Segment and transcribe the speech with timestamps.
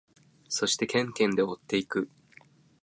[0.49, 2.09] そしてケンケンで追っていく。